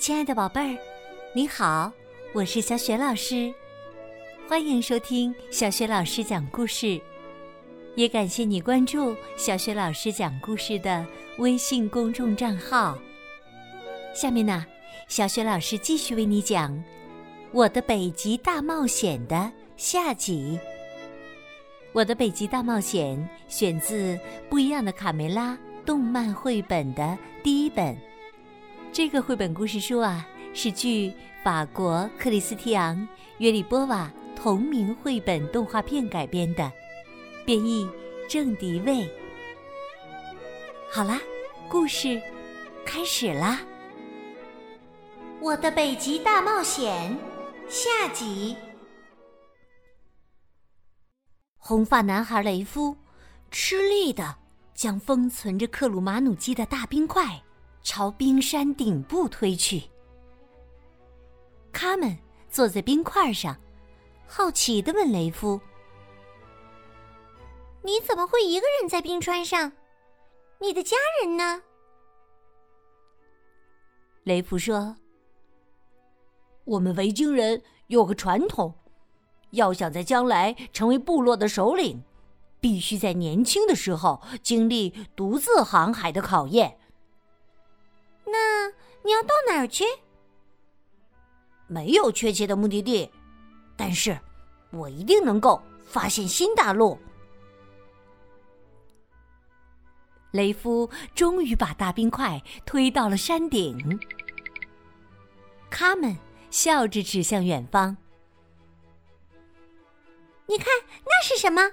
[0.00, 0.78] 亲爱的宝贝儿，
[1.34, 1.92] 你好，
[2.32, 3.52] 我是小雪老师，
[4.48, 6.98] 欢迎收听小雪老师讲故事，
[7.96, 12.96] 也感谢你关注小雪老师讲故事的微信公众账号。
[14.14, 14.64] 下面呢，
[15.06, 16.72] 小雪老师继续为你讲
[17.52, 20.58] 《我的北极大冒险》的下集。
[21.92, 23.18] 《我的北极大冒险》
[23.54, 24.14] 选自
[24.48, 25.52] 《不一样的卡梅拉》
[25.84, 27.94] 动漫绘本的第一本。
[28.92, 31.12] 这个绘本故事书啊，是据
[31.44, 32.96] 法国克里斯提昂·
[33.38, 36.70] 约里波瓦同名绘本动画片改编的，
[37.46, 37.88] 编译
[38.28, 39.08] 郑迪卫。
[40.90, 41.20] 好啦，
[41.68, 42.20] 故事
[42.84, 43.60] 开始啦！
[45.40, 47.16] 我的北极大冒险
[47.68, 48.56] 下集。
[51.58, 52.96] 红发男孩雷夫
[53.52, 54.34] 吃力的
[54.74, 57.40] 将封存着克鲁马努基的大冰块。
[57.82, 59.84] 朝冰山顶部推去。
[61.72, 62.16] 卡门
[62.50, 63.56] 坐在冰块上，
[64.26, 65.60] 好奇的问雷夫
[67.82, 69.72] ：“你怎么会一个人在冰川上？
[70.60, 71.62] 你的家人呢？”
[74.24, 74.96] 雷夫说
[76.64, 78.74] ：“我们维京人有个传统，
[79.52, 82.02] 要想在将来成为部落的首领，
[82.60, 86.78] 必须在年轻的时候经历独自航海的考验。”
[89.02, 89.84] 那你要到哪儿去？
[91.66, 93.10] 没有确切的目的地，
[93.76, 94.18] 但是
[94.70, 96.98] 我一定能够发现新大陆。
[100.32, 103.98] 雷夫终于把大冰块推到了山顶。
[105.70, 106.16] 卡门
[106.50, 107.96] 笑着指向远方
[110.46, 110.66] ：“你看，
[111.04, 111.72] 那是什么？”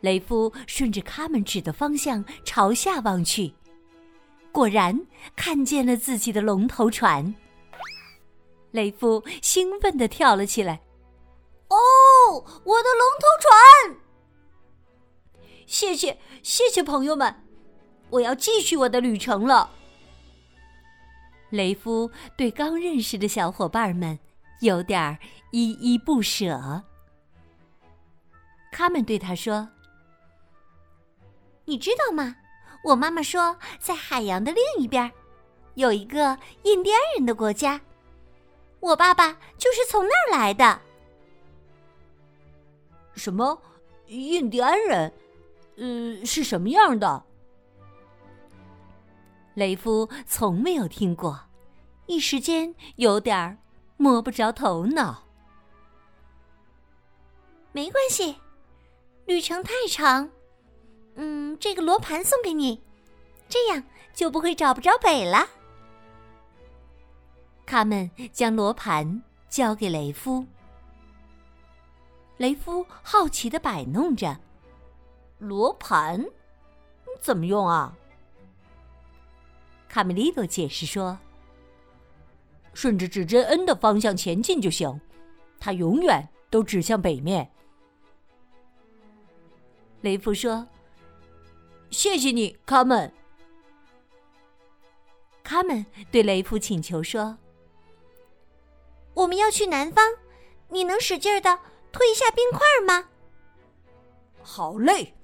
[0.00, 3.52] 雷夫顺着卡门指的方向朝下望去。
[4.56, 4.98] 果然
[5.36, 7.34] 看见了自己的龙头船，
[8.70, 10.80] 雷夫兴奋地跳了起来。
[11.68, 11.76] 哦，
[12.64, 14.00] 我的龙头船！
[15.66, 17.44] 谢谢，谢谢朋友们，
[18.08, 19.68] 我要继续我的旅程了。
[21.50, 24.18] 雷夫对刚认识的小伙伴们
[24.62, 25.18] 有点
[25.50, 26.82] 依依不舍。
[28.72, 29.68] 他们对他说
[31.66, 32.36] ：“你知道吗？”
[32.86, 35.10] 我妈妈说，在海洋的另一边，
[35.74, 37.80] 有一个印第安人的国家。
[38.78, 40.80] 我爸爸就是从那儿来的。
[43.14, 43.60] 什么？
[44.06, 45.12] 印第安人？
[45.78, 47.24] 呃，是什么样的？
[49.54, 51.40] 雷夫从没有听过，
[52.06, 53.58] 一时间有点
[53.96, 55.24] 摸不着头脑。
[57.72, 58.36] 没关系，
[59.24, 60.30] 旅程太长。
[61.16, 62.82] 嗯，这个罗盘送给你，
[63.48, 63.82] 这样
[64.14, 65.48] 就不会找不着北了。
[67.64, 70.44] 他们将罗盘交给雷夫，
[72.36, 74.38] 雷夫好奇的摆弄着
[75.38, 76.24] 罗盘，
[77.20, 77.92] 怎么用啊？
[79.88, 81.18] 卡梅利多解释说
[82.74, 85.00] ：“顺着指针 N 的方向前进就行，
[85.58, 87.50] 它永远都指向北面。”
[90.02, 90.66] 雷夫说。
[91.90, 93.12] 谢谢你，卡门。
[95.42, 97.38] 卡门对雷普请求说
[99.14, 100.04] ：“我们要去南方，
[100.68, 101.58] 你能使劲的
[101.92, 103.08] 推一下冰块吗？”
[104.42, 105.14] 好嘞，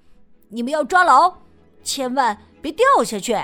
[0.48, 1.38] 你们要抓牢，
[1.82, 3.36] 千万别掉下去。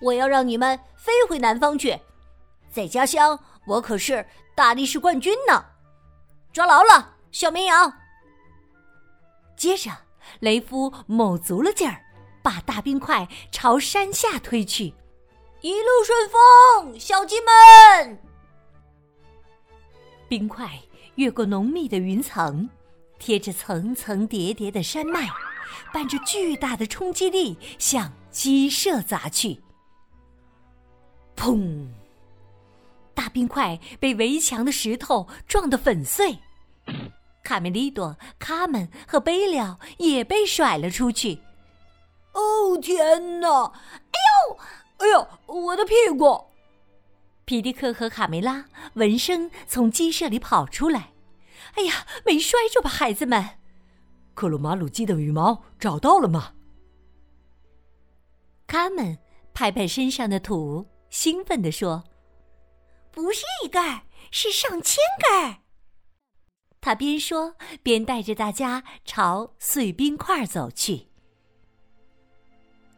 [0.00, 1.98] 我要让你们飞回南方去，
[2.70, 5.64] 在家乡我可是大力士冠军呢。
[6.52, 7.92] 抓牢了，小绵羊。
[9.56, 9.90] 接着。
[10.40, 12.00] 雷夫卯足了劲儿，
[12.42, 14.92] 把大冰块朝山下推去。
[15.60, 18.18] 一路顺风，小鸡们！
[20.28, 20.80] 冰块
[21.16, 22.68] 越过浓密的云层，
[23.18, 25.28] 贴着层层叠叠的山脉，
[25.92, 29.60] 伴着巨大的冲击力向鸡舍砸去。
[31.36, 31.86] 砰！
[33.14, 36.36] 大冰块被围墙的石头撞得粉碎。
[37.42, 41.40] 卡梅利多、卡门和贝利奥也被甩了出去。
[42.32, 43.48] 哦天哪！
[43.66, 44.18] 哎
[44.48, 44.58] 呦，
[44.98, 46.46] 哎呦，我的屁股！
[47.44, 51.12] 皮迪克和卡梅拉闻声从鸡舍里跑出来。
[51.74, 53.58] 哎呀，没摔着吧，孩子们？
[54.34, 56.54] 克鲁马鲁鸡的羽毛找到了吗？
[58.66, 59.18] 卡门
[59.52, 62.04] 拍拍身上的土，兴奋地说
[63.12, 65.56] ：“不是一根儿，是上千根儿。”
[66.82, 71.06] 他边说边带着大家朝碎冰块走去。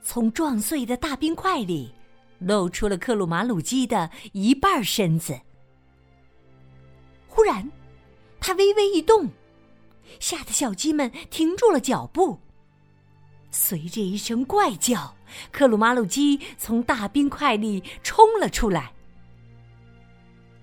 [0.03, 1.95] 从撞碎的大冰块里，
[2.39, 5.39] 露出了克鲁马鲁基的一半身子。
[7.29, 7.71] 忽然，
[8.41, 9.29] 它微微一动，
[10.19, 12.41] 吓得小鸡们停住了脚步。
[13.51, 15.15] 随着一声怪叫，
[15.53, 18.95] 克鲁马鲁基从大冰块里冲了出来。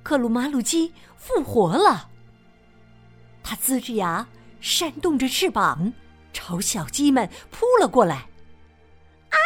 [0.02, 2.10] 克鲁马鲁基复活了，
[3.44, 4.28] 它呲着牙，
[4.60, 5.94] 扇动着翅膀，
[6.34, 8.28] 朝小鸡们扑了过来。
[9.30, 9.38] 啊！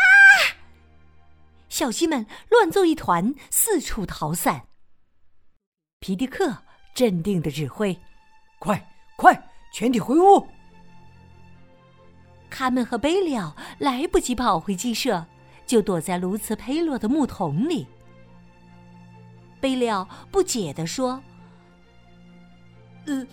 [1.69, 4.67] 小鸡们乱作一团，四处逃散。
[5.99, 6.63] 皮迪克
[6.93, 7.99] 镇定的指挥
[8.59, 8.87] ：“快，
[9.17, 10.47] 快，全体回屋！”
[12.49, 15.25] 卡门和贝利奥来不及跑回鸡舍，
[15.65, 17.87] 就躲在卢茨佩洛的木桶里。
[19.59, 21.21] 贝利奥不解地说
[23.07, 23.27] ：“呃，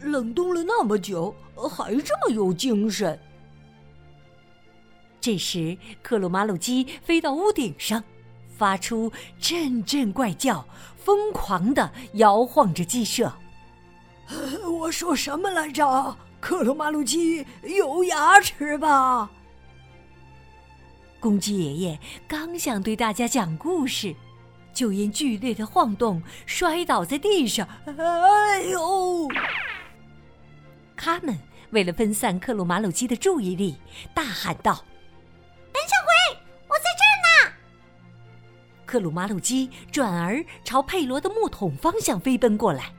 [0.00, 1.34] 冷冻了那么久，
[1.70, 3.18] 还这么有精神。”
[5.20, 8.02] 这时，克鲁马鲁基飞到屋顶上，
[8.56, 10.64] 发出阵阵怪叫，
[10.96, 13.32] 疯狂的摇晃着鸡舍。
[14.80, 16.16] 我说什么来着？
[16.38, 19.28] 克鲁马鲁基有牙齿吧？
[21.18, 24.14] 公鸡爷爷刚想对大家讲故事，
[24.72, 27.66] 就因剧烈的晃动摔倒在地上。
[27.98, 29.26] 哎呦！
[30.96, 31.38] 他们
[31.70, 33.76] 为了分散克鲁马鲁基的注意力，
[34.14, 34.84] 大喊道
[35.72, 37.52] ：“胆小鬼，我在这儿呢！”
[38.86, 42.92] 克鲁马鲁基转而朝佩罗的木桶方向飞奔过来。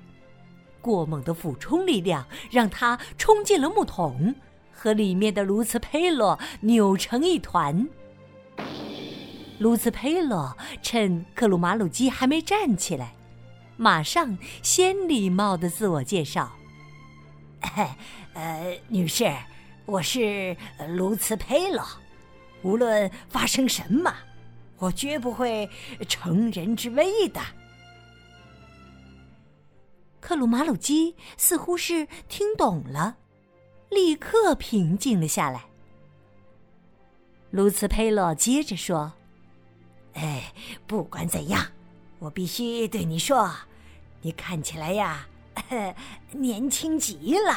[0.82, 4.36] 过猛的俯冲力量让他冲进了木桶，
[4.72, 7.88] 和里面的卢茨佩洛扭成一团。
[9.60, 13.16] 卢茨佩洛趁克鲁马鲁基还没站起来，
[13.76, 16.54] 马上先礼貌的自我介绍
[18.34, 19.32] ：“呃，女士，
[19.86, 20.56] 我是
[20.90, 21.84] 卢茨佩洛。
[22.64, 24.14] 无论发生什么，
[24.78, 25.70] 我绝不会
[26.08, 27.42] 乘人之危的。”
[30.20, 33.16] 克鲁马鲁基似乎是听懂了，
[33.90, 35.64] 立刻平静了下来。
[37.52, 39.14] 卢茨佩洛接着说
[40.14, 40.52] ：“哎，
[40.86, 41.66] 不管怎样，
[42.20, 43.50] 我必须对你说，
[44.22, 45.26] 你看起来呀，
[46.32, 47.56] 年轻极了。”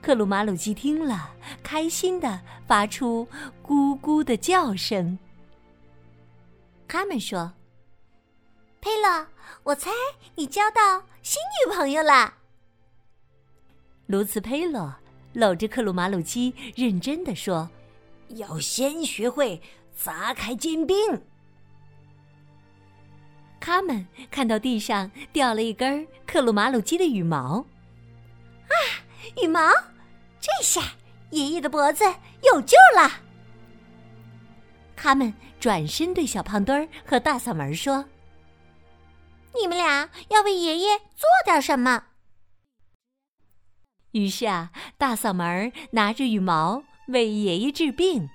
[0.00, 3.26] 克鲁马鲁基听了，开心的发出
[3.62, 5.18] 咕咕的叫声。
[6.86, 7.52] 他们说。
[8.80, 9.26] 佩洛，
[9.64, 9.90] 我猜
[10.36, 12.32] 你交到新女朋友了。
[14.06, 14.94] 卢茨佩洛
[15.32, 17.68] 搂着克鲁马鲁基，认真的说
[18.38, 19.60] ：“要先学会
[19.94, 20.96] 砸开坚冰。”
[23.60, 27.64] 他们看到地上掉了一根克鲁马鲁鸡的羽毛，
[28.68, 28.74] 啊，
[29.42, 29.60] 羽毛！
[30.40, 30.80] 这下
[31.30, 32.04] 爷爷的脖子
[32.44, 33.10] 有救了。
[34.96, 38.04] 他们转身对小胖墩儿和大嗓门说。
[39.60, 42.04] 你们俩要为爷爷做点什么？
[44.12, 48.28] 于是啊，大嗓门拿着羽毛为爷爷治病。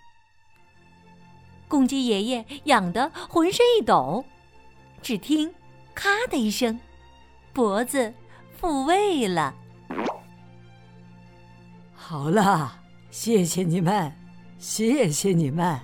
[1.67, 4.25] 公鸡爷爷痒得浑身一抖，
[5.03, 5.53] 只听
[5.93, 6.79] “咔”的一声，
[7.51, 8.11] 脖子
[8.55, 9.53] 复位了。
[11.93, 12.79] 好了，
[13.11, 14.09] 谢谢你们，
[14.57, 15.77] 谢谢你们，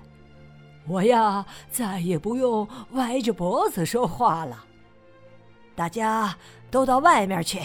[0.87, 4.63] 我呀再也不用歪着脖子说话了。
[5.75, 6.33] 大家
[6.71, 7.59] 都到外面去，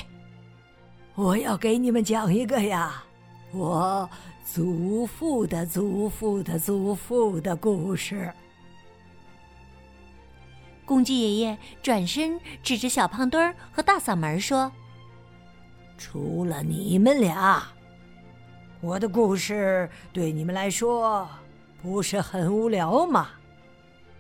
[1.15, 3.05] 我要给你们讲一个呀，
[3.53, 4.09] 我
[4.45, 8.33] 祖父的祖父的祖父的故事。
[10.85, 14.71] 公鸡爷爷转身指着小胖墩儿和大嗓门说
[15.97, 17.67] ：“除了你们俩，
[18.81, 21.29] 我的故事对你们来说
[21.83, 23.31] 不是很无聊吗？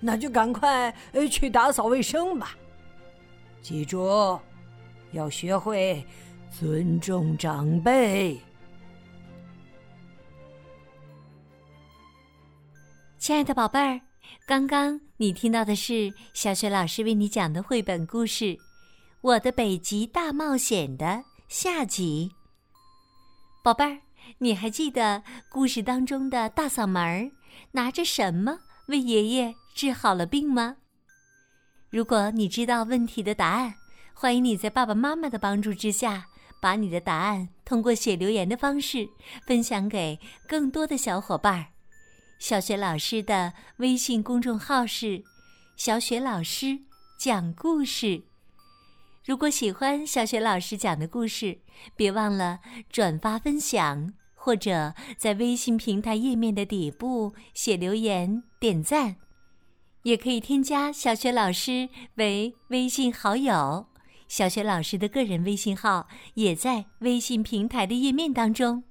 [0.00, 0.94] 那就赶快
[1.30, 2.56] 去打扫卫生吧。”
[3.60, 4.38] 记住，
[5.12, 6.06] 要学会
[6.50, 8.40] 尊重长辈。
[13.18, 14.00] 亲爱的宝贝儿，
[14.46, 18.44] 刚刚你听到的是小雪老师为你讲的绘本故事
[19.20, 22.30] 《我的北极大冒险》的下集。
[23.62, 24.00] 宝贝儿，
[24.38, 27.30] 你还记得故事当中的大嗓门儿
[27.72, 30.76] 拿着什么为爷爷治好了病吗？
[31.88, 33.74] 如果你知道问题的答案，
[34.12, 36.26] 欢迎你在爸爸妈妈的帮助之下，
[36.60, 39.08] 把你的答案通过写留言的方式
[39.46, 41.73] 分享给更多的小伙伴儿。
[42.46, 45.24] 小雪老师的微信公众号是
[45.76, 46.78] “小雪老师
[47.16, 48.22] 讲故事”。
[49.24, 51.60] 如果喜欢小雪老师讲的故事，
[51.96, 52.60] 别忘了
[52.90, 54.12] 转发分享。
[54.34, 59.16] 或者在微信平台页面的底部写留言点赞，
[60.02, 63.86] 也可以添加小雪老师为微信好友。
[64.28, 68.84] 小雪老师的个人微信号也在微信平台的页面当中。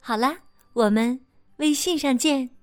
[0.00, 0.38] 好啦，
[0.72, 1.20] 我们
[1.58, 2.53] 微信上见。